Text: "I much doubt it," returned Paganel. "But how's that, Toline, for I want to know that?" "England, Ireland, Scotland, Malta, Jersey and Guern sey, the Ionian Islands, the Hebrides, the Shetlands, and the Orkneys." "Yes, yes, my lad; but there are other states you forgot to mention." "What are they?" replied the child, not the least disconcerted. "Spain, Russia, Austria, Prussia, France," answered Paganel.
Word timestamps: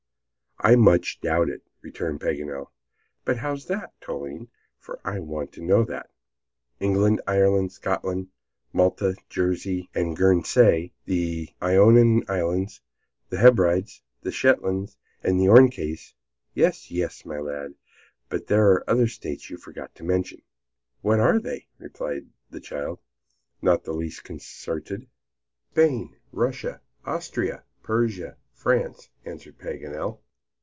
"I 0.63 0.75
much 0.75 1.19
doubt 1.21 1.49
it," 1.49 1.63
returned 1.81 2.21
Paganel. 2.21 2.69
"But 3.25 3.37
how's 3.37 3.65
that, 3.65 3.99
Toline, 3.99 4.47
for 4.77 4.99
I 5.03 5.17
want 5.17 5.51
to 5.53 5.63
know 5.63 5.83
that?" 5.85 6.11
"England, 6.79 7.19
Ireland, 7.25 7.71
Scotland, 7.71 8.27
Malta, 8.71 9.15
Jersey 9.27 9.89
and 9.95 10.15
Guern 10.15 10.43
sey, 10.43 10.93
the 11.05 11.49
Ionian 11.63 12.21
Islands, 12.29 12.79
the 13.29 13.39
Hebrides, 13.39 14.03
the 14.21 14.29
Shetlands, 14.31 14.97
and 15.23 15.39
the 15.39 15.47
Orkneys." 15.47 16.13
"Yes, 16.53 16.91
yes, 16.91 17.25
my 17.25 17.39
lad; 17.39 17.73
but 18.29 18.45
there 18.45 18.69
are 18.69 18.87
other 18.87 19.07
states 19.07 19.49
you 19.49 19.57
forgot 19.57 19.95
to 19.95 20.03
mention." 20.03 20.43
"What 21.01 21.19
are 21.19 21.39
they?" 21.39 21.69
replied 21.79 22.27
the 22.51 22.59
child, 22.61 22.99
not 23.63 23.83
the 23.83 23.93
least 23.93 24.17
disconcerted. 24.19 25.07
"Spain, 25.71 26.17
Russia, 26.31 26.81
Austria, 27.03 27.63
Prussia, 27.81 28.37
France," 28.53 29.09
answered 29.25 29.57
Paganel. 29.57 30.19